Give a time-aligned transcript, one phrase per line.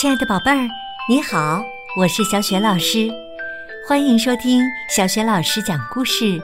[0.00, 0.66] 亲爱的宝贝儿，
[1.10, 1.62] 你好，
[1.94, 3.10] 我是小雪老师，
[3.86, 6.40] 欢迎收听小雪老师讲故事，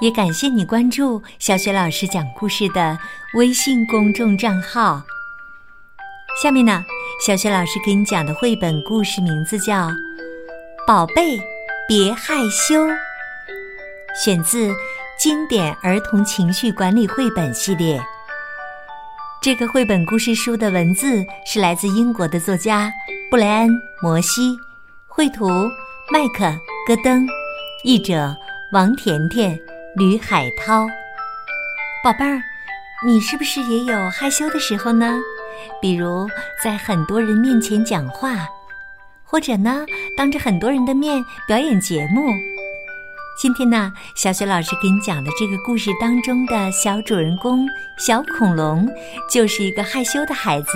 [0.00, 2.98] 也感谢你关注小雪老师讲故事的
[3.36, 5.02] 微信公众账号。
[6.42, 6.84] 下面呢，
[7.26, 9.88] 小雪老师给你讲的绘本故事名字叫
[10.86, 11.40] 《宝贝
[11.88, 12.86] 别害羞》，
[14.22, 14.70] 选自
[15.18, 17.98] 经典儿童情绪管理绘本系列。
[19.42, 22.92] 这个绘本故事书的文字是来自英国的作家
[23.30, 23.70] 布莱恩·
[24.02, 24.54] 摩西，
[25.08, 25.48] 绘图
[26.12, 26.44] 麦克·
[26.86, 27.26] 戈登，
[27.82, 28.36] 译者
[28.70, 29.58] 王甜甜、
[29.96, 30.86] 吕海涛。
[32.04, 32.38] 宝贝儿，
[33.02, 35.18] 你是不是也有害羞的时候呢？
[35.80, 36.28] 比如
[36.62, 38.46] 在很多人面前讲话，
[39.24, 39.86] 或者呢，
[40.18, 42.30] 当着很多人的面表演节目。
[43.40, 47.66] 今天呢，小雪老师给你讲的这个故事当中的小主人公
[47.96, 48.86] 小恐龙，
[49.30, 50.68] 就是一个害羞的孩子。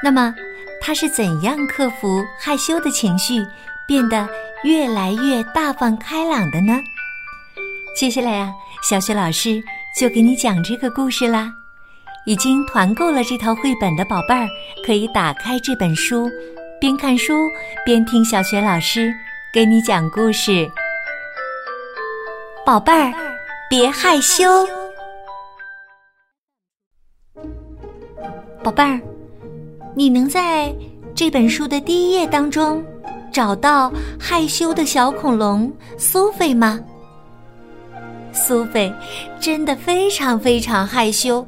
[0.00, 0.32] 那么，
[0.80, 3.44] 他是怎样克服害羞的情绪，
[3.88, 4.28] 变得
[4.62, 6.78] 越来越大方开朗的呢？
[7.96, 8.52] 接下来呀，
[8.88, 9.60] 小雪老师
[9.98, 11.52] 就给你讲这个故事啦。
[12.24, 14.46] 已经团购了这套绘本的宝贝儿，
[14.86, 16.30] 可以打开这本书，
[16.80, 17.34] 边看书
[17.84, 19.12] 边听小雪老师
[19.52, 20.70] 给你讲故事。
[22.70, 23.12] 宝贝儿，
[23.68, 24.64] 别害羞。
[28.62, 29.00] 宝贝儿，
[29.96, 30.72] 你能在
[31.12, 32.80] 这本书的第一页当中
[33.32, 35.68] 找到害羞的小恐龙
[35.98, 36.78] 苏菲吗？
[38.32, 38.94] 苏菲
[39.40, 41.44] 真的非常非常害羞。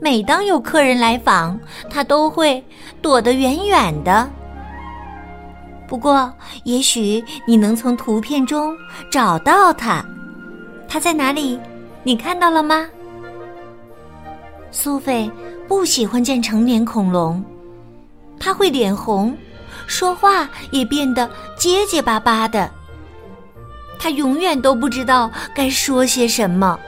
[0.00, 1.56] 每当有客人来访，
[1.88, 2.60] 她都会
[3.00, 4.28] 躲得远远的。
[5.90, 8.76] 不过，也许你能从图片中
[9.10, 10.04] 找到它。
[10.88, 11.58] 它在哪里？
[12.04, 12.86] 你看到了吗？
[14.70, 15.28] 苏菲
[15.66, 17.44] 不喜欢见成年恐龙，
[18.38, 19.36] 她会脸红，
[19.88, 22.70] 说话也变得结结巴巴的。
[23.98, 26.78] 他永远都不知道该说些什么。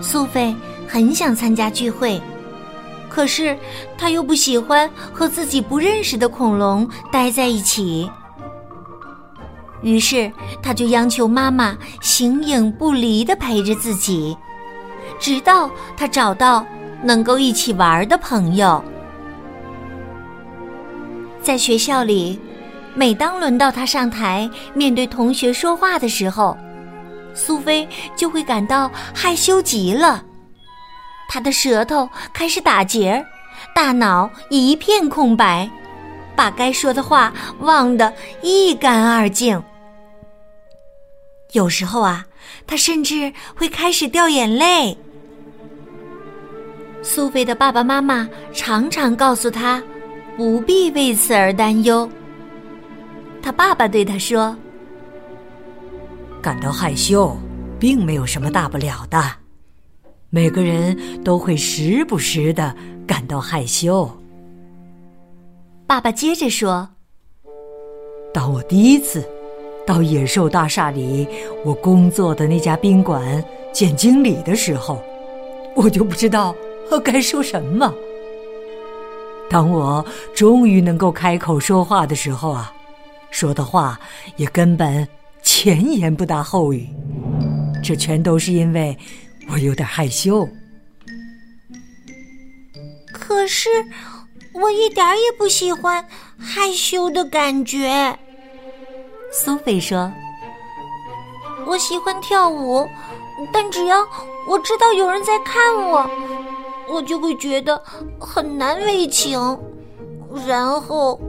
[0.00, 0.56] 苏菲
[0.88, 2.18] 很想参加聚会。
[3.14, 3.54] 可是，
[3.98, 8.10] 他又不喜欢和自己不认识的恐龙待在一起。
[9.82, 14.34] 于是，他就央求妈妈形影不离的陪着自己，
[15.20, 16.64] 直到他找到
[17.02, 18.82] 能够一起玩的朋友。
[21.42, 22.40] 在学校里，
[22.94, 26.56] 每当轮到他上台面对同学说话的时候，
[27.34, 27.86] 苏菲
[28.16, 30.24] 就会感到害羞极了。
[31.32, 33.24] 他的舌头开始打结儿，
[33.74, 35.66] 大脑一片空白，
[36.36, 38.12] 把该说的话忘得
[38.42, 39.62] 一干二净。
[41.52, 42.26] 有时候啊，
[42.66, 44.94] 他甚至会开始掉眼泪。
[47.02, 49.82] 苏菲的爸爸妈妈常常告诉他，
[50.36, 52.06] 不必为此而担忧。
[53.42, 54.54] 他爸爸对他说
[56.42, 57.34] ：“感到害羞，
[57.80, 59.36] 并没有什么大不了的。”
[60.34, 62.74] 每个人都会时不时的
[63.06, 64.10] 感到害羞。
[65.86, 66.88] 爸爸接着说
[68.32, 69.22] ：“当我第一次
[69.86, 71.28] 到野兽大厦里
[71.66, 73.44] 我工作的那家宾馆
[73.74, 75.02] 见经理的时候，
[75.76, 76.56] 我就不知道
[77.04, 77.92] 该说什么。
[79.50, 80.02] 当我
[80.34, 82.72] 终于能够开口说话的时候啊，
[83.30, 84.00] 说的话
[84.36, 85.06] 也根本
[85.42, 86.88] 前言不搭后语。
[87.84, 88.96] 这全都是因为……”
[89.48, 90.48] 我有点害羞，
[93.12, 93.68] 可是
[94.54, 96.06] 我一点也不喜欢
[96.38, 98.18] 害羞的感觉。
[99.30, 100.12] 苏菲说
[101.66, 102.88] ：“我喜欢跳舞，
[103.52, 104.06] 但只要
[104.48, 106.10] 我知道有人在看我，
[106.88, 107.82] 我就会觉得
[108.18, 109.38] 很难为情，
[110.46, 111.20] 然后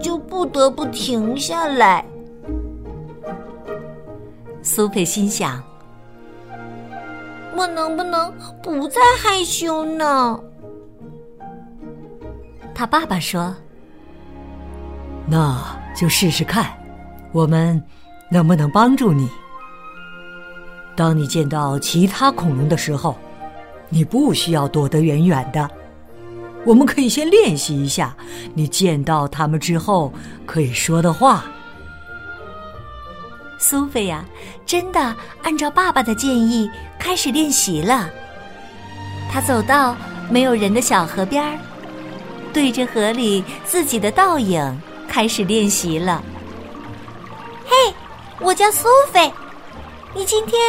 [0.00, 2.04] 就不得不停下来。”
[4.62, 5.62] 苏菲心想。
[7.62, 10.36] 我能不能不再害羞呢？
[12.74, 13.54] 他爸爸说
[15.30, 15.62] ：“那
[15.94, 16.72] 就试试看，
[17.30, 17.80] 我们
[18.28, 19.28] 能不能帮助你？
[20.96, 23.16] 当你见到其他恐龙的时候，
[23.88, 25.70] 你不需要躲得远远的。
[26.64, 28.12] 我们可以先练习一下，
[28.54, 30.12] 你见到他们之后
[30.44, 31.44] 可以说的话。”
[33.62, 34.24] 苏菲呀，
[34.66, 35.14] 真的
[35.44, 36.68] 按照爸爸的建议
[36.98, 38.10] 开始练习了。
[39.30, 39.96] 她走到
[40.28, 41.56] 没有人的小河边儿，
[42.52, 46.20] 对着河里自己的倒影开始练习了。
[47.64, 47.94] 嘿，
[48.40, 49.32] 我叫苏菲，
[50.12, 50.60] 你今天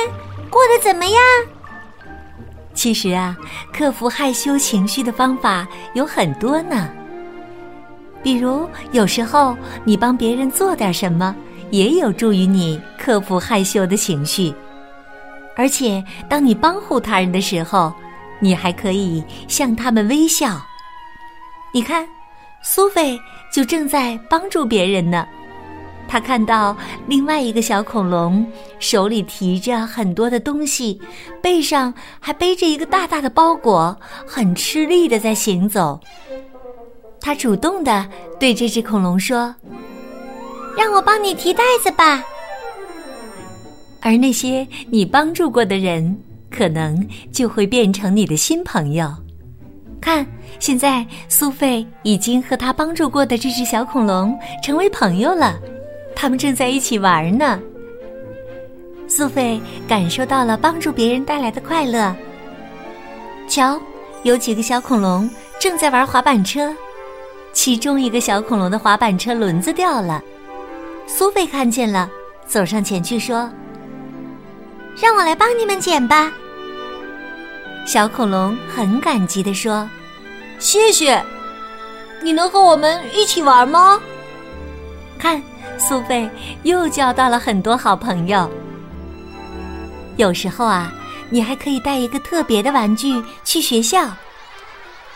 [0.51, 1.19] 过得怎么样？
[2.75, 3.35] 其实啊，
[3.73, 6.87] 克服害羞情绪的方法有很多呢。
[8.21, 11.35] 比如，有时候你帮别人做点什么，
[11.73, 14.53] 也有助于你克服害羞的情绪。
[15.55, 17.91] 而且，当你帮护他人的时候，
[18.39, 20.61] 你还可以向他们微笑。
[21.73, 22.07] 你看，
[22.61, 23.19] 苏菲
[23.51, 25.25] 就正在帮助别人呢。
[26.07, 26.77] 他看到
[27.07, 28.45] 另外一个小恐龙
[28.77, 31.01] 手里提着很多的东西，
[31.41, 35.99] 背上还背着一个大大的包裹，很吃力的在行走。
[37.19, 38.07] 他主动的
[38.39, 39.55] 对这只恐龙说
[40.77, 42.23] ：“让我帮你提袋子吧。”
[44.01, 46.17] 而那些你帮助过的人，
[46.51, 49.09] 可能就会变成你的新朋友。
[50.01, 50.27] 看，
[50.59, 55.57] 现在苏菲已经和她帮助过的这只小恐龙成为朋友了。
[56.13, 57.57] 他们正在一起玩呢。
[59.07, 62.13] 苏菲感受到了帮助别人带来的快乐。
[63.47, 63.79] 瞧，
[64.23, 65.29] 有几个小恐龙
[65.59, 66.75] 正在玩滑板车，
[67.53, 70.21] 其中一个小恐龙的滑板车轮子掉了。
[71.07, 72.09] 苏菲看见了，
[72.47, 73.49] 走上前去说
[75.01, 76.31] ：“让我来帮你们捡吧。”
[77.85, 79.89] 小恐龙很感激地说
[80.59, 81.23] ：“谢谢，
[82.21, 83.99] 你能和我们一起玩吗？”
[85.19, 85.41] 看。
[85.75, 86.29] 苏菲
[86.61, 88.49] 又交到了很多好朋友。
[90.17, 90.93] 有时候啊，
[91.29, 94.07] 你还可以带一个特别的玩具去学校。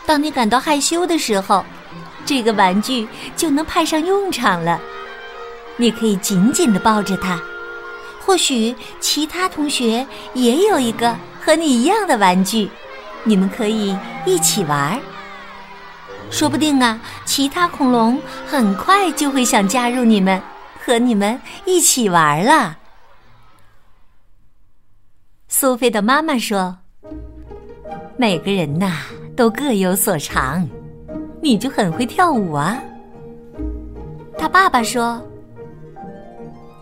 [0.04, 1.64] 当你感到害羞的时候，
[2.26, 4.78] 这个玩具就能派上用场了。
[5.78, 7.40] 你可以紧紧的抱着它。
[8.20, 12.68] 或许其他同学也有一个和你一样的玩具，
[13.24, 13.96] 你们可以
[14.26, 15.00] 一起玩。
[16.30, 20.38] 说不定啊，其他恐龙很快就会想加入你们，
[20.84, 22.76] 和你们一起玩了。
[25.48, 26.76] 苏菲的妈妈说
[28.18, 28.98] ：“每个人呐，
[29.34, 30.68] 都各有所长，
[31.40, 32.78] 你就很会跳舞啊。”
[34.38, 35.26] 他爸爸说：“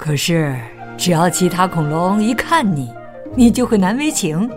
[0.06, 0.56] 可是，
[0.97, 2.88] 只要其他恐龙一看你，
[3.35, 4.49] 你就会难为情。”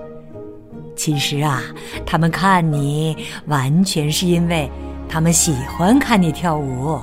[0.96, 1.64] 其实啊，
[2.06, 3.18] 他们看你
[3.48, 4.70] 完全是因为
[5.08, 7.00] 他们喜欢看你跳舞。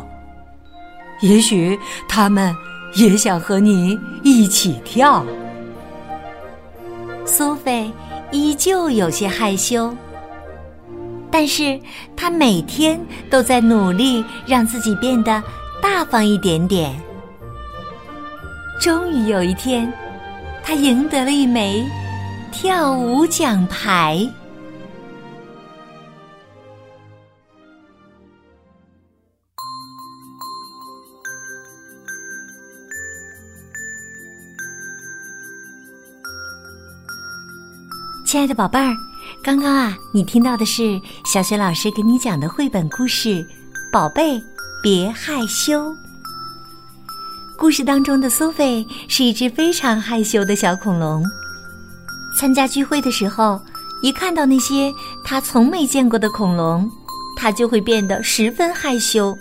[1.22, 1.76] 也许
[2.08, 2.54] 他们
[2.94, 5.26] 也想和你一起跳。
[7.24, 7.90] 苏菲
[8.30, 9.92] 依旧有些害羞，
[11.32, 11.80] 但是
[12.14, 15.42] 她每天都在努力让自己变得
[15.82, 16.94] 大方一点点。
[18.80, 19.92] 终于有一天，
[20.62, 21.84] 他赢得了一枚。
[22.52, 24.26] 跳舞奖牌。
[38.24, 38.94] 亲爱的宝贝儿，
[39.42, 43.28] 刚刚啊，你听到的是小雪老师给你讲的绘本故事
[43.92, 44.42] 《宝贝
[44.82, 45.90] 别害羞》。
[47.58, 51.24] 故事当中的苏菲是一只非常害羞的小恐龙。
[52.38, 53.58] 参加聚会的时候，
[54.02, 54.92] 一看到那些
[55.24, 56.88] 他从没见过的恐龙，
[57.34, 59.36] 他就会变得十分害羞。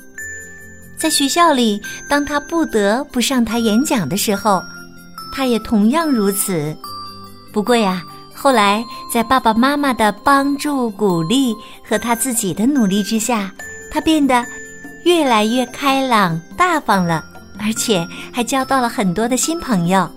[0.97, 4.63] 在学校里，当他不得不上台演讲的时候，
[5.33, 6.73] 他也同样如此。
[7.51, 8.01] 不过呀，
[8.33, 11.53] 后来在爸爸妈妈的帮助、鼓励
[11.83, 13.51] 和他自己的努力之下，
[13.91, 14.45] 他变得
[15.04, 17.21] 越来越开朗、大方了，
[17.59, 20.09] 而且还交到了很多的新朋友。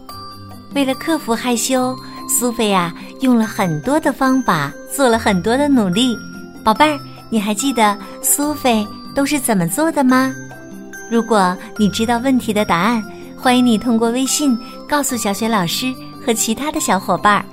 [0.75, 1.97] 为了克服害羞。
[2.31, 6.15] 苏菲呀，用了很多的方法，做了很多的努力。
[6.63, 10.31] 宝贝儿，你还记得苏菲都是怎么做的吗？
[11.11, 13.03] 如果你知道问题的答案，
[13.35, 15.91] 欢迎你通过微信告诉小雪老师
[16.23, 17.45] 和其他的小伙伴儿。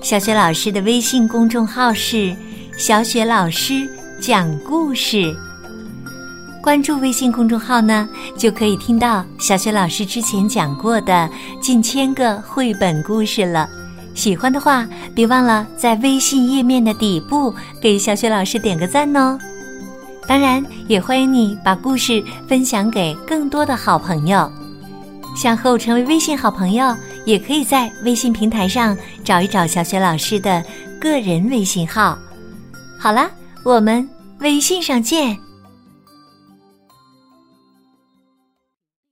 [0.00, 2.34] 小雪老师的微信公众号是
[2.78, 3.86] “小雪老师
[4.22, 5.36] 讲故事”。
[6.68, 8.06] 关注微信公众号呢，
[8.36, 11.26] 就可以听到小雪老师之前讲过的
[11.62, 13.66] 近千个绘本故事了。
[14.14, 19.38] 喜欢的话，别忘了在微信页面的底部给小雪老师点个赞哦。
[20.26, 24.52] 当然，也欢迎你把故事分享给更多的好朋友。
[25.34, 26.94] 想和我成为微信好朋友，
[27.24, 28.94] 也可以在微信平台上
[29.24, 30.62] 找一找小雪老师的
[31.00, 32.18] 个人微信号。
[33.00, 33.30] 好了，
[33.64, 34.06] 我们
[34.40, 35.34] 微信上见。